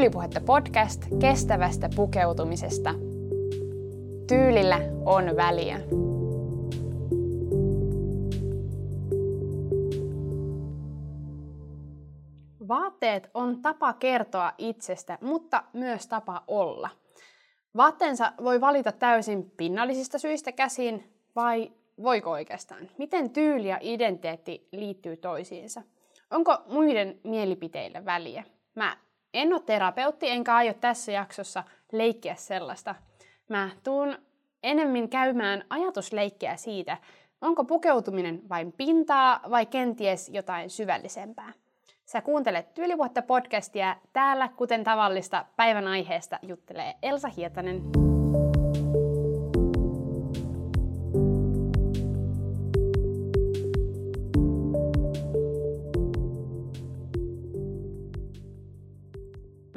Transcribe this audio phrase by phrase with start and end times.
[0.00, 2.94] Tyylipuhetta podcast kestävästä pukeutumisesta.
[4.28, 5.80] Tyylillä on väliä.
[12.68, 16.90] Vaatteet on tapa kertoa itsestä, mutta myös tapa olla.
[17.76, 22.88] Vaatteensa voi valita täysin pinnallisista syistä käsin vai voiko oikeastaan?
[22.98, 25.82] Miten tyyli ja identiteetti liittyy toisiinsa?
[26.30, 28.44] Onko muiden mielipiteillä väliä?
[28.74, 28.96] Mä
[29.34, 32.94] en ole terapeutti, enkä aio tässä jaksossa leikkiä sellaista.
[33.48, 34.18] Mä tuun
[34.62, 36.96] enemmän käymään ajatusleikkiä siitä,
[37.40, 41.52] onko pukeutuminen vain pintaa vai kenties jotain syvällisempää.
[42.04, 43.96] Sä kuuntelet Tyylivuotta podcastia.
[44.12, 48.09] Täällä, kuten tavallista, päivän aiheesta juttelee Elsa Hietanen.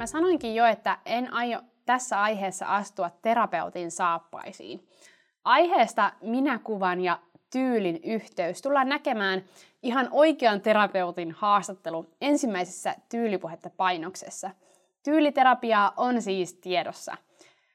[0.04, 4.88] Mä sanoinkin jo, että en aio tässä aiheessa astua terapeutin saappaisiin.
[5.44, 7.18] Aiheesta minäkuvan ja
[7.52, 9.44] tyylin yhteys tullaan näkemään
[9.82, 14.50] ihan oikean terapeutin haastattelu ensimmäisessä tyylipuhetta painoksessa.
[15.02, 17.16] Tyyliterapiaa on siis tiedossa.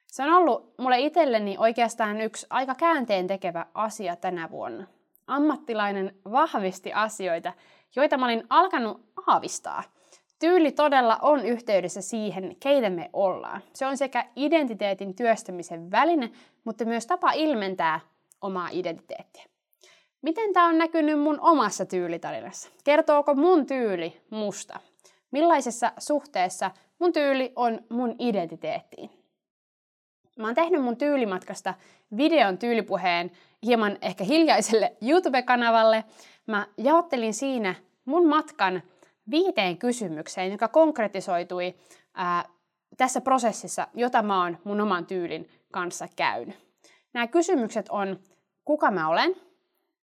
[0.08, 4.88] Se on ollut mulle itselleni oikeastaan yksi aika käänteen tekevä asia tänä vuonna.
[5.28, 7.54] Ammattilainen vahvisti asioita,
[7.96, 9.84] joita mä olin alkanut aavistaa–
[10.40, 13.62] Tyyli todella on yhteydessä siihen, keitä me ollaan.
[13.74, 16.32] Se on sekä identiteetin työstämisen väline,
[16.64, 18.00] mutta myös tapa ilmentää
[18.42, 19.46] omaa identiteettiä.
[20.22, 22.70] Miten tämä on näkynyt mun omassa tyylitarinassa?
[22.84, 24.80] Kertooko mun tyyli musta?
[25.32, 29.10] Millaisessa suhteessa mun tyyli on mun identiteettiin?
[30.38, 31.74] Mä oon tehnyt mun tyylimatkasta
[32.18, 33.32] videon tyylipuheen
[33.66, 36.04] hieman ehkä hiljaiselle YouTube-kanavalle.
[36.48, 38.82] Mä jaottelin siinä mun matkan
[39.32, 41.76] viiteen kysymykseen, joka konkretisoitui
[42.14, 42.46] ää,
[42.98, 46.56] tässä prosessissa, jota mä oon mun oman tyylin kanssa käynyt.
[47.14, 48.20] Nämä kysymykset on,
[48.66, 49.36] kuka mä olen,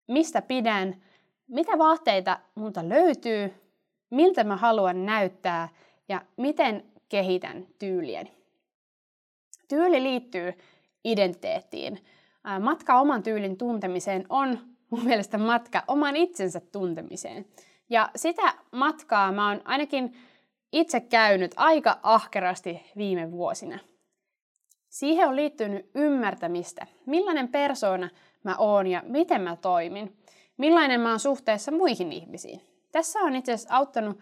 [0.08, 1.02] mistä pidän,
[1.48, 3.54] mitä vaatteita multa löytyy,
[4.10, 5.68] miltä mä haluan näyttää
[6.08, 8.32] ja miten kehitän tyylieni.
[9.68, 10.52] Tyyli liittyy
[11.04, 12.04] identiteettiin.
[12.60, 14.58] Matka oman tyylin tuntemiseen on
[14.90, 17.46] mun mielestä matka oman itsensä tuntemiseen.
[17.90, 20.16] Ja sitä matkaa mä oon ainakin
[20.72, 23.78] itse käynyt aika ahkerasti viime vuosina.
[24.88, 28.10] Siihen on liittynyt ymmärtämistä, millainen persoona
[28.44, 30.16] mä oon ja miten mä toimin,
[30.56, 32.60] millainen mä oon suhteessa muihin ihmisiin.
[32.92, 34.18] Tässä on itse asiassa auttanut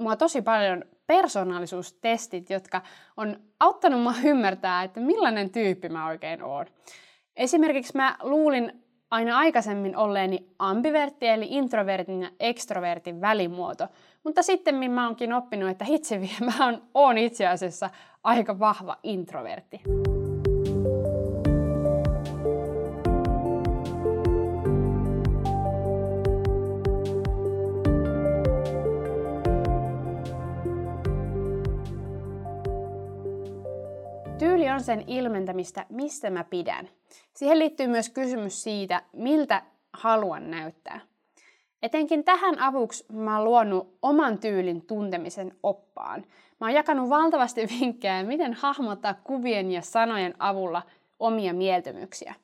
[0.00, 2.82] mua tosi paljon persoonallisuustestit, jotka
[3.16, 6.66] on auttanut mua ymmärtää, että millainen tyyppi mä oikein oon.
[7.36, 13.88] Esimerkiksi mä luulin aina aikaisemmin olleeni ambivertti eli introvertin ja extrovertin välimuoto,
[14.24, 16.18] mutta sitten mä oonkin oppinut, että itse
[16.58, 17.90] mä oon, oon itse asiassa
[18.24, 19.80] aika vahva introvertti.
[34.38, 36.88] Tyyli on sen ilmentämistä, mistä mä pidän.
[37.36, 41.00] Siihen liittyy myös kysymys siitä, miltä haluan näyttää.
[41.82, 46.24] Etenkin tähän avuksi mä oon luonut oman tyylin tuntemisen oppaan.
[46.60, 50.82] Mä oon jakanut valtavasti vinkkejä, miten hahmottaa kuvien ja sanojen avulla
[51.18, 52.34] omia mieltymyksiä.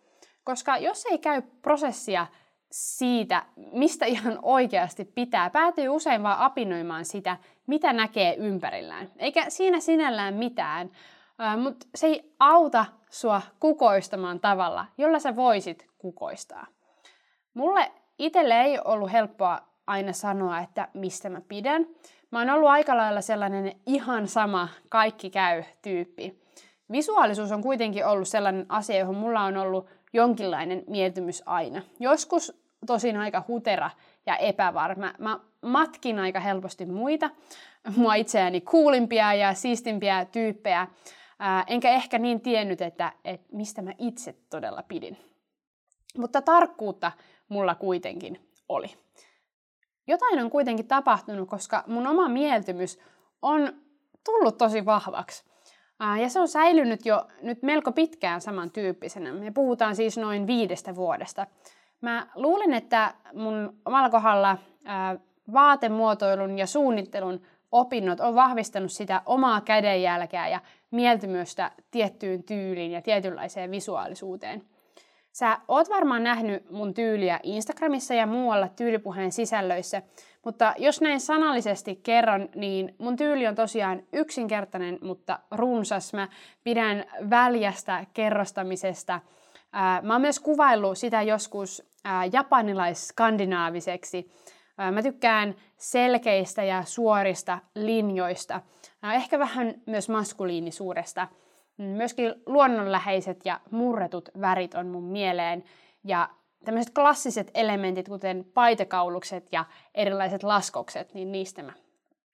[0.44, 2.26] Koska jos ei käy prosessia
[2.70, 3.42] siitä,
[3.72, 7.36] mistä ihan oikeasti pitää, päätyy usein vaan apinoimaan sitä,
[7.66, 9.10] mitä näkee ympärillään.
[9.18, 10.90] Eikä siinä sinällään mitään,
[11.56, 16.66] mutta se ei auta sua kukoistamaan tavalla, jolla sä voisit kukoistaa.
[17.54, 21.86] Mulle itselle ei ollut helppoa aina sanoa, että mistä mä pidän.
[22.30, 26.42] Mä oon ollut aika lailla sellainen ihan sama, kaikki käy tyyppi.
[26.92, 31.82] Visuaalisuus on kuitenkin ollut sellainen asia, johon mulla on ollut jonkinlainen mieltymys aina.
[32.00, 33.90] Joskus tosin aika hutera
[34.26, 35.12] ja epävarma.
[35.18, 37.30] Mä matkin aika helposti muita,
[37.96, 40.86] mua itseäni kuulimpia ja siistimpiä tyyppejä,
[41.66, 45.16] Enkä ehkä niin tiennyt, että, että mistä mä itse todella pidin.
[46.18, 47.12] Mutta tarkkuutta
[47.48, 48.90] mulla kuitenkin oli.
[50.06, 52.98] Jotain on kuitenkin tapahtunut, koska mun oma mieltymys
[53.42, 53.72] on
[54.24, 55.44] tullut tosi vahvaksi.
[56.20, 59.32] Ja se on säilynyt jo nyt melko pitkään samantyyppisenä.
[59.32, 61.46] Me puhutaan siis noin viidestä vuodesta.
[62.00, 64.58] Mä luulen, että mun omalla kohdalla
[65.52, 67.40] vaatemuotoilun ja suunnittelun
[67.72, 70.60] opinnot on vahvistanut sitä omaa kädenjälkeä ja
[70.90, 74.62] mieltymystä tiettyyn tyyliin ja tietynlaiseen visuaalisuuteen.
[75.32, 80.02] Sä oot varmaan nähnyt mun tyyliä Instagramissa ja muualla tyylipuheen sisällöissä,
[80.44, 86.12] mutta jos näin sanallisesti kerron, niin mun tyyli on tosiaan yksinkertainen, mutta runsas.
[86.12, 86.28] Mä
[86.64, 89.20] pidän väljästä kerrostamisesta.
[90.02, 91.82] Mä oon myös kuvaillut sitä joskus
[92.32, 94.30] japanilais-skandinaaviseksi.
[94.92, 98.60] Mä tykkään selkeistä ja suorista linjoista,
[99.14, 101.28] ehkä vähän myös maskuliinisuudesta–
[101.78, 105.64] Myöskin luonnonläheiset ja murretut värit on mun mieleen.
[106.04, 106.28] Ja
[106.64, 109.64] tämmöiset klassiset elementit, kuten paitekaulukset ja
[109.94, 111.72] erilaiset laskokset, niin niistä mä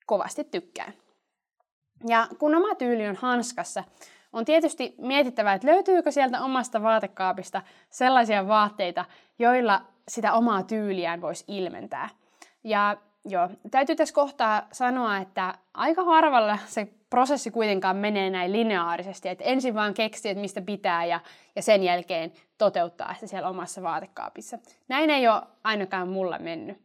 [0.05, 0.93] kovasti tykkään.
[2.07, 3.83] Ja kun oma tyyli on hanskassa,
[4.33, 9.05] on tietysti mietittävä, että löytyykö sieltä omasta vaatekaapista sellaisia vaatteita,
[9.39, 12.09] joilla sitä omaa tyyliään voisi ilmentää.
[12.63, 19.29] Ja joo, täytyy tässä kohtaa sanoa, että aika harvalla se prosessi kuitenkaan menee näin lineaarisesti,
[19.29, 21.19] että ensin vaan keksii, että mistä pitää ja,
[21.55, 24.57] ja sen jälkeen toteuttaa sitä siellä omassa vaatekaapissa.
[24.87, 26.77] Näin ei ole ainakaan mulla mennyt.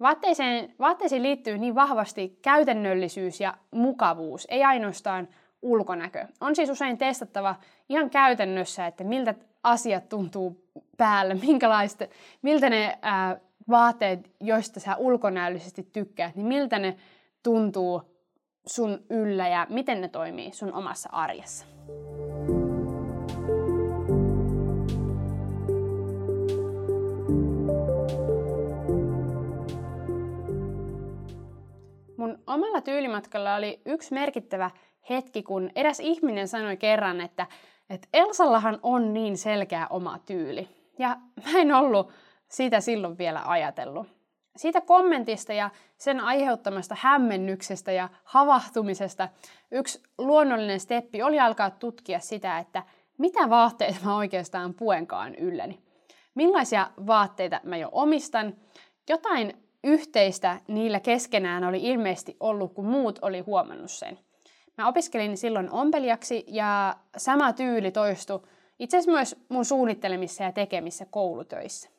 [0.00, 5.28] Vaatteeseen, vaatteisiin liittyy niin vahvasti käytännöllisyys ja mukavuus, ei ainoastaan
[5.62, 6.26] ulkonäkö.
[6.40, 7.56] On siis usein testattava
[7.88, 10.64] ihan käytännössä, että miltä asiat tuntuu
[10.96, 12.04] päällä, minkälaista,
[12.42, 13.36] miltä ne ää,
[13.70, 16.96] vaatteet, joista sä ulkonäöllisesti tykkäät, niin miltä ne
[17.42, 18.02] tuntuu
[18.66, 21.66] sun yllä ja miten ne toimii sun omassa arjessa.
[32.16, 34.70] Mun omalla tyylimatkalla oli yksi merkittävä
[35.10, 37.46] hetki, kun eräs ihminen sanoi kerran, että,
[37.90, 40.68] että Elsallahan on niin selkeä oma tyyli.
[40.98, 42.12] Ja mä en ollut
[42.54, 44.06] sitä silloin vielä ajatellut.
[44.56, 49.28] Siitä kommentista ja sen aiheuttamasta hämmennyksestä ja havahtumisesta
[49.70, 52.82] yksi luonnollinen steppi oli alkaa tutkia sitä, että
[53.18, 55.78] mitä vaatteita mä oikeastaan puenkaan ylläni.
[56.34, 58.54] Millaisia vaatteita mä jo omistan.
[59.08, 64.18] Jotain yhteistä niillä keskenään oli ilmeisesti ollut, kun muut oli huomannut sen.
[64.78, 68.40] Mä opiskelin silloin ompelijaksi ja sama tyyli toistui
[68.78, 71.93] itse asiassa myös mun suunnittelemissa ja tekemissä koulutöissä.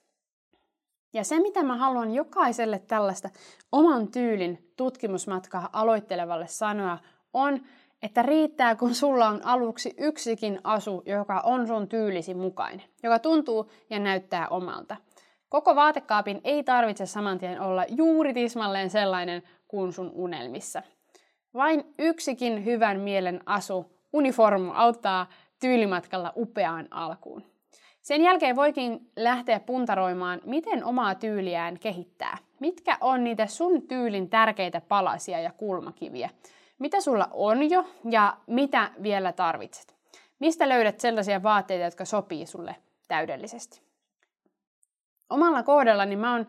[1.15, 3.29] Ja se, mitä mä haluan jokaiselle tällaista
[3.71, 6.97] oman tyylin tutkimusmatkaa aloittelevalle sanoa,
[7.33, 7.61] on,
[8.01, 13.71] että riittää, kun sulla on aluksi yksikin asu, joka on sun tyylisi mukainen, joka tuntuu
[13.89, 14.95] ja näyttää omalta.
[15.49, 20.81] Koko vaatekaapin ei tarvitse saman tien olla juuri tismalleen sellainen kuin sun unelmissa.
[21.53, 25.29] Vain yksikin hyvän mielen asu, uniformu, auttaa
[25.59, 27.54] tyylimatkalla upeaan alkuun.
[28.05, 32.37] Sen jälkeen voikin lähteä puntaroimaan, miten omaa tyyliään kehittää.
[32.59, 36.29] Mitkä on niitä sun tyylin tärkeitä palasia ja kulmakiviä?
[36.79, 39.95] Mitä sulla on jo ja mitä vielä tarvitset?
[40.39, 42.75] Mistä löydät sellaisia vaatteita, jotka sopii sulle
[43.07, 43.81] täydellisesti?
[45.29, 46.47] Omalla kohdallani mä oon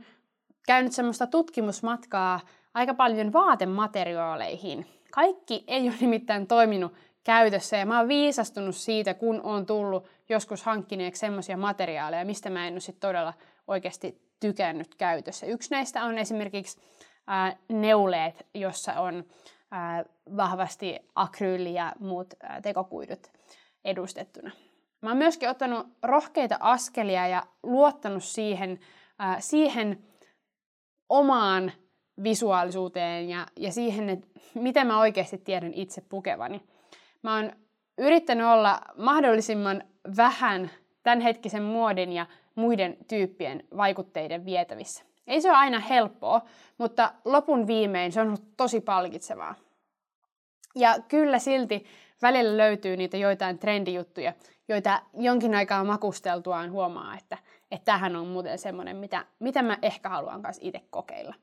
[0.67, 2.41] käynyt semmoista tutkimusmatkaa
[2.75, 4.87] aika paljon vaatemateriaaleihin.
[5.11, 6.93] Kaikki ei ole nimittäin toiminut
[7.26, 12.67] käytössä ja mä oon viisastunut siitä, kun on tullut joskus hankkineeksi semmoisia materiaaleja, mistä mä
[12.67, 13.34] en ole sit todella
[13.67, 15.46] oikeasti tykännyt käytössä.
[15.46, 16.81] Yksi näistä on esimerkiksi
[17.26, 19.25] ää, neuleet, jossa on
[19.70, 20.05] ää,
[20.37, 23.32] vahvasti akryyli ja muut ää, tekokuidut
[23.84, 24.50] edustettuna.
[25.02, 28.81] Mä oon myöskin ottanut rohkeita askelia ja luottanut siihen,
[29.19, 30.05] ää, siihen
[31.08, 31.73] omaan
[32.23, 36.75] visuaalisuuteen ja, ja siihen, että miten mä oikeasti tiedän itse pukevani.
[37.23, 37.52] Mä oon
[37.99, 39.82] yrittänyt olla mahdollisimman
[40.16, 40.70] vähän
[41.02, 45.04] tämänhetkisen muodin ja muiden tyyppien vaikutteiden vietävissä.
[45.26, 46.42] Ei se ole aina helppoa,
[46.78, 49.54] mutta lopun viimein se on ollut tosi palkitsevaa.
[50.75, 51.85] Ja kyllä silti
[52.23, 54.32] välillä löytyy niitä joitain trendijuttuja,
[54.68, 57.38] joita jonkin aikaa makusteltuaan huomaa, että,
[57.70, 61.35] että tämähän on muuten semmoinen, mitä, mitä mä ehkä haluan kanssa itse kokeilla.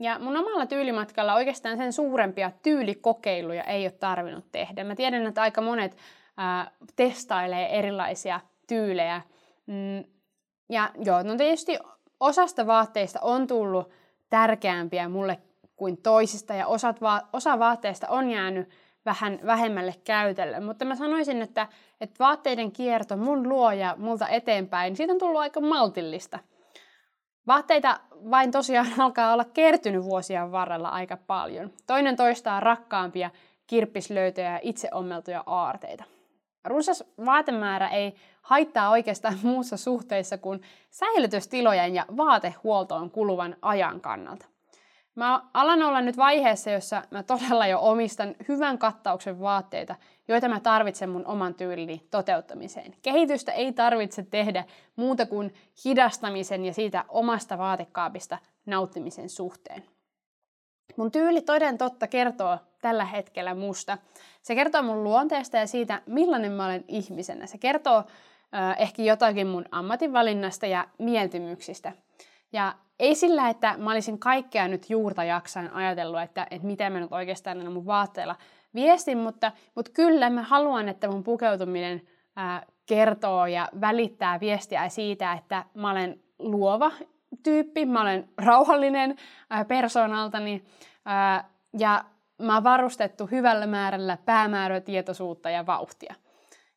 [0.00, 4.84] Ja mun omalla tyylimatkalla oikeastaan sen suurempia tyylikokeiluja ei ole tarvinnut tehdä.
[4.84, 5.96] Mä tiedän, että aika monet
[6.36, 9.22] ää, testailee erilaisia tyylejä.
[9.66, 10.04] Mm,
[10.68, 11.78] ja joo, no tietysti
[12.20, 13.90] osasta vaatteista on tullut
[14.30, 15.38] tärkeämpiä mulle
[15.76, 18.68] kuin toisista, ja osat va- osa vaatteista on jäänyt
[19.06, 20.60] vähän vähemmälle käytölle.
[20.60, 21.68] Mutta mä sanoisin, että,
[22.00, 26.38] että vaatteiden kierto mun luoja multa eteenpäin, siitä on tullut aika maltillista.
[27.48, 28.00] Vaatteita
[28.30, 31.70] vain tosiaan alkaa olla kertynyt vuosien varrella aika paljon.
[31.86, 33.30] Toinen toistaa rakkaampia
[33.66, 36.04] kirppislöytöjä ja itse ommeltuja aarteita.
[36.64, 44.46] Runsas vaatemäärä ei haittaa oikeastaan muussa suhteessa kuin säilytystilojen ja vaatehuoltoon kuluvan ajan kannalta.
[45.18, 49.96] Mä alan olla nyt vaiheessa, jossa mä todella jo omistan hyvän kattauksen vaatteita,
[50.28, 52.94] joita mä tarvitsen mun oman tyylini toteuttamiseen.
[53.02, 54.64] Kehitystä ei tarvitse tehdä
[54.96, 59.84] muuta kuin hidastamisen ja siitä omasta vaatekaapista nauttimisen suhteen.
[60.96, 63.98] Mun tyyli toden totta kertoo tällä hetkellä musta.
[64.42, 67.46] Se kertoo mun luonteesta ja siitä, millainen mä olen ihmisenä.
[67.46, 71.92] Se kertoo äh, ehkä jotakin mun ammatinvalinnasta ja mieltymyksistä.
[72.52, 77.00] Ja ei sillä, että mä olisin kaikkea nyt juurta jaksain ajatellut, että, että miten mä
[77.00, 78.36] nyt oikeastaan näillä mun vaatteilla
[78.74, 82.02] viestin, mutta, mutta kyllä mä haluan, että mun pukeutuminen
[82.36, 86.92] ää, kertoo ja välittää viestiä siitä, että mä olen luova
[87.42, 89.16] tyyppi, mä olen rauhallinen
[89.50, 90.64] ää, persoonaltani
[91.04, 92.04] ää, ja
[92.42, 96.14] mä oon varustettu hyvällä määrällä päämäärätietoisuutta ja vauhtia.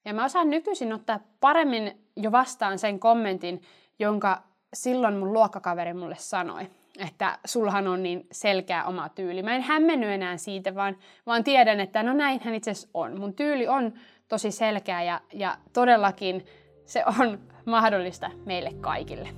[0.05, 3.61] Ja mä osaan nykyisin ottaa paremmin jo vastaan sen kommentin,
[3.99, 6.67] jonka silloin mun luokkakaveri mulle sanoi,
[6.99, 9.43] että sulhan on niin selkeä oma tyyli.
[9.43, 13.19] Mä en hämmenny enää siitä, vaan, vaan tiedän, että no näinhän itse asiassa on.
[13.19, 13.93] Mun tyyli on
[14.27, 16.45] tosi selkeä ja, ja todellakin
[16.85, 19.29] se on mahdollista meille kaikille.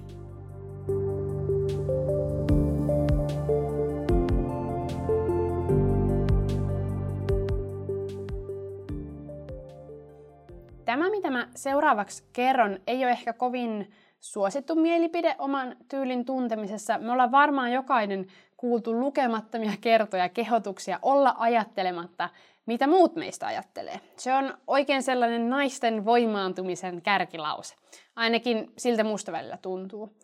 [10.86, 16.98] Tämä, mitä mä seuraavaksi kerron, ei ole ehkä kovin suosittu mielipide oman tyylin tuntemisessa.
[16.98, 18.28] Me ollaan varmaan jokainen
[18.58, 22.30] kuultu lukemattomia kertoja kehotuksia olla ajattelematta,
[22.66, 24.00] mitä muut meistä ajattelee.
[24.18, 27.76] Se on oikein sellainen naisten voimaantumisen kärkilause.
[28.16, 30.16] Ainakin siltä musta välillä tuntuu.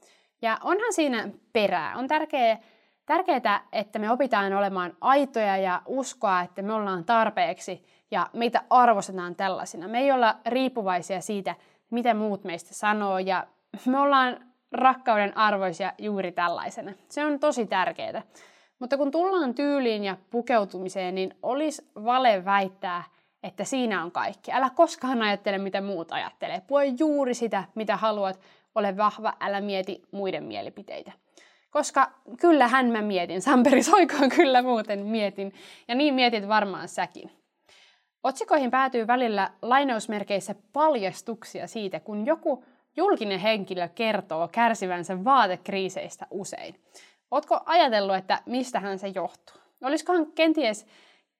[0.42, 1.98] Ja onhan siinä perää.
[1.98, 2.60] On tärkeää,
[3.06, 9.36] tärkeää, että me opitaan olemaan aitoja ja uskoa, että me ollaan tarpeeksi ja meitä arvostetaan
[9.36, 9.88] tällaisina.
[9.88, 11.56] Me ei olla riippuvaisia siitä,
[11.90, 13.48] mitä muut meistä sanoo ja
[13.86, 16.94] me ollaan rakkauden arvoisia juuri tällaisena.
[17.10, 18.22] Se on tosi tärkeää.
[18.80, 23.04] Mutta kun tullaan tyyliin ja pukeutumiseen, niin olisi vale väittää,
[23.44, 24.52] että siinä on kaikki.
[24.52, 26.62] Älä koskaan ajattele, mitä muut ajattelee.
[26.68, 28.40] Pue juuri sitä, mitä haluat.
[28.76, 31.12] Ole vahva, älä mieti muiden mielipiteitä.
[31.70, 32.12] Koska
[32.42, 35.54] kyllähän mä mietin, Samperi soikoon kyllä muuten mietin,
[35.88, 37.32] ja niin mietit varmaan säkin.
[38.24, 42.64] Otsikoihin päätyy välillä lainausmerkeissä paljastuksia siitä, kun joku
[43.00, 46.76] julkinen henkilö kertoo kärsivänsä vaatekriiseistä usein.
[47.32, 49.62] Oletko ajatellut, että mistähän se johtuu?
[49.84, 50.86] Olisikohan kenties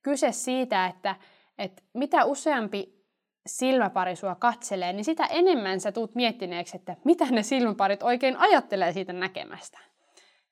[0.02, 1.16] kyse siitä, että,
[1.58, 3.00] että mitä useampi
[3.48, 8.92] silmäpari sua katselee, niin sitä enemmän sä tuut miettineeksi, että mitä ne silmäparit oikein ajattelee
[8.92, 9.80] siitä näkemästä.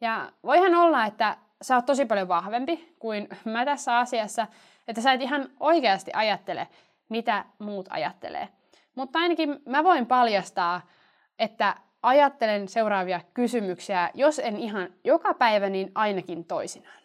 [0.01, 4.47] Ja voihan olla, että sä oot tosi paljon vahvempi kuin mä tässä asiassa,
[4.87, 6.67] että sä et ihan oikeasti ajattele,
[7.09, 8.47] mitä muut ajattelee.
[8.95, 10.81] Mutta ainakin mä voin paljastaa,
[11.39, 17.01] että ajattelen seuraavia kysymyksiä, jos en ihan joka päivä, niin ainakin toisinaan.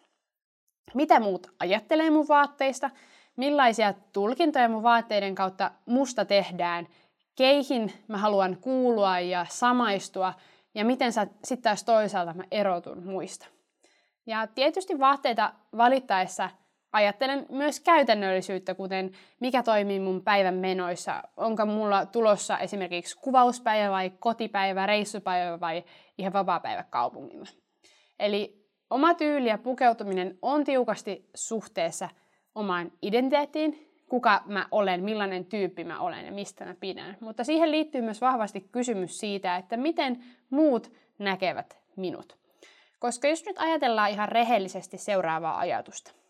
[0.93, 2.89] Mitä muut ajattelee mun vaatteista?
[3.37, 6.87] Millaisia tulkintoja mun vaatteiden kautta musta tehdään?
[7.35, 10.33] Keihin mä haluan kuulua ja samaistua?
[10.75, 13.47] Ja miten sitten taas toisaalta mä erotun muista?
[14.25, 16.49] Ja tietysti vaatteita valittaessa–
[16.93, 21.23] ajattelen myös käytännöllisyyttä, kuten mikä toimii mun päivän menoissa.
[21.37, 25.83] Onko mulla tulossa esimerkiksi kuvauspäivä vai kotipäivä, reissupäivä vai
[26.17, 27.49] ihan vapaa-päivä kaupungilla.
[28.19, 32.09] Eli oma tyyli ja pukeutuminen on tiukasti suhteessa
[32.55, 37.17] omaan identiteettiin, kuka mä olen, millainen tyyppi mä olen ja mistä mä pidän.
[37.19, 42.37] Mutta siihen liittyy myös vahvasti kysymys siitä, että miten muut näkevät minut.
[42.99, 46.11] Koska jos nyt ajatellaan ihan rehellisesti seuraavaa ajatusta–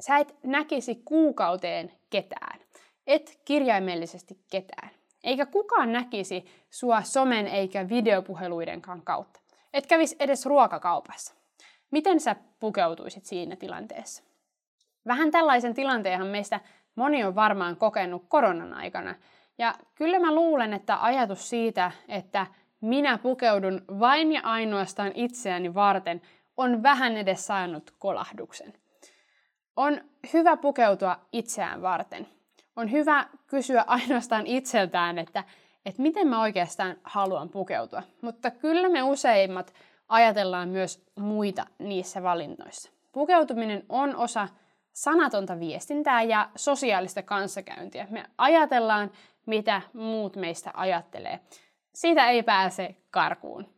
[0.00, 2.60] Sä et näkisi kuukauteen ketään.
[3.06, 4.90] Et kirjaimellisesti ketään.
[5.24, 9.40] Eikä kukaan näkisi sua somen eikä videopuheluidenkaan kautta.
[9.74, 11.34] Et kävis edes ruokakaupassa.
[11.90, 14.22] Miten sä pukeutuisit siinä tilanteessa?
[15.06, 16.60] Vähän tällaisen tilanteenhan meistä
[16.94, 19.14] moni on varmaan kokenut koronan aikana.
[19.58, 22.46] Ja kyllä mä luulen, että ajatus siitä, että
[22.80, 26.22] minä pukeudun vain ja ainoastaan itseäni varten,
[26.56, 28.72] on vähän edes saanut kolahduksen.
[29.76, 30.00] On
[30.32, 32.28] hyvä pukeutua itseään varten.
[32.76, 35.44] On hyvä kysyä ainoastaan itseltään, että,
[35.86, 38.02] että miten mä oikeastaan haluan pukeutua.
[38.20, 39.74] Mutta kyllä me useimmat
[40.08, 42.90] ajatellaan myös muita niissä valinnoissa.
[43.12, 44.48] Pukeutuminen on osa
[44.92, 48.06] sanatonta viestintää ja sosiaalista kanssakäyntiä.
[48.10, 49.10] Me ajatellaan,
[49.46, 51.40] mitä muut meistä ajattelee.
[51.94, 53.74] Siitä ei pääse karkuun.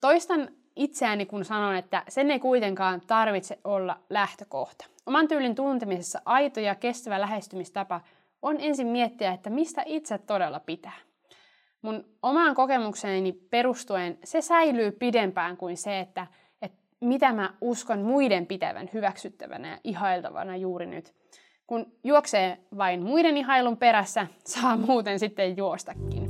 [0.00, 4.86] Toistan itseäni, kun sanon, että sen ei kuitenkaan tarvitse olla lähtökohta.
[5.10, 8.00] Oman tyylin tuntemisessa aito ja kestävä lähestymistapa
[8.42, 10.96] on ensin miettiä, että mistä itse todella pitää.
[11.82, 16.26] Mun omaan kokemukseeni perustuen se säilyy pidempään kuin se, että,
[16.62, 21.14] että mitä mä uskon muiden pitävän hyväksyttävänä ja ihailtavana juuri nyt.
[21.66, 26.29] Kun juoksee vain muiden ihailun perässä, saa muuten sitten juostakin.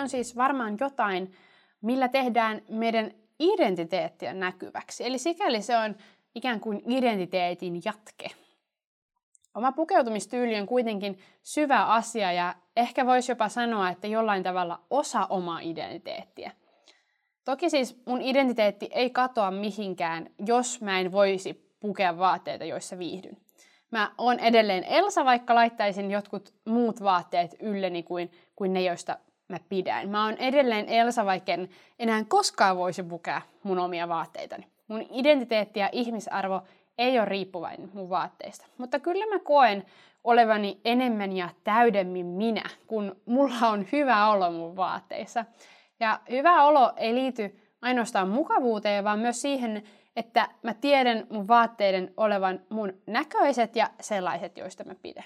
[0.00, 1.32] On siis varmaan jotain,
[1.82, 5.06] millä tehdään meidän identiteettiä näkyväksi.
[5.06, 5.96] Eli sikäli se on
[6.34, 8.28] ikään kuin identiteetin jatke.
[9.54, 15.26] Oma pukeutumistyyli on kuitenkin syvä asia ja ehkä voisi jopa sanoa, että jollain tavalla osa
[15.30, 16.52] omaa identiteettiä.
[17.44, 23.36] Toki siis mun identiteetti ei katoa mihinkään, jos mä en voisi pukea vaatteita, joissa viihdyn.
[23.90, 29.56] Mä oon edelleen Elsa, vaikka laittaisin jotkut muut vaatteet ylleni kuin, kuin ne, joista mä
[29.68, 30.08] pidän.
[30.08, 34.66] Mä oon edelleen Elsa, vaikka en enää koskaan voisi pukea mun omia vaatteitani.
[34.88, 36.62] Mun identiteetti ja ihmisarvo
[36.98, 38.66] ei ole riippuvainen mun vaatteista.
[38.78, 39.84] Mutta kyllä mä koen
[40.24, 45.44] olevani enemmän ja täydemmin minä, kun mulla on hyvä olo mun vaatteissa.
[46.00, 49.82] Ja hyvä olo ei liity ainoastaan mukavuuteen, vaan myös siihen,
[50.16, 55.24] että mä tiedän mun vaatteiden olevan mun näköiset ja sellaiset, joista mä pidän.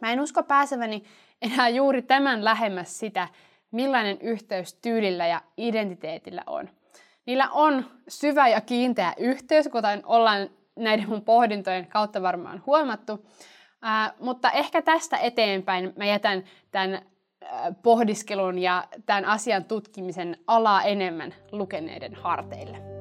[0.00, 1.04] Mä en usko pääseväni
[1.42, 3.28] enää juuri tämän lähemmäs sitä,
[3.70, 6.68] millainen yhteys tyylillä ja identiteetillä on.
[7.26, 13.26] Niillä on syvä ja kiinteä yhteys, kuten ollaan näiden mun pohdintojen kautta varmaan huomattu.
[13.82, 17.02] Ää, mutta ehkä tästä eteenpäin mä jätän tämän
[17.42, 22.99] ää, pohdiskelun ja tämän asian tutkimisen alaa enemmän lukeneiden harteille.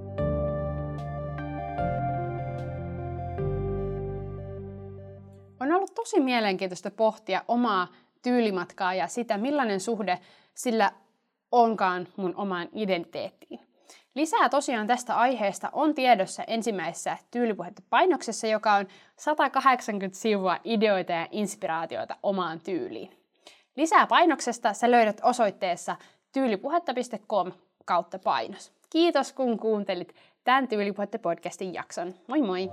[6.00, 7.88] Tosi mielenkiintoista pohtia omaa
[8.22, 10.20] tyylimatkaa ja sitä, millainen suhde
[10.54, 10.92] sillä
[11.52, 13.60] onkaan mun omaan identiteettiin.
[14.16, 18.88] Lisää tosiaan tästä aiheesta on tiedossa ensimmäisessä tyylipuhetta painoksessa, joka on
[19.18, 23.12] 180 sivua ideoita ja inspiraatioita omaan tyyliin.
[23.76, 25.96] Lisää painoksesta sä löydät osoitteessa
[26.32, 27.52] tyylipuhetta.com
[27.86, 28.72] kautta painos.
[28.90, 32.14] Kiitos kun kuuntelit tämän Tyylipuhetta podcastin jakson.
[32.28, 32.70] Moi moi!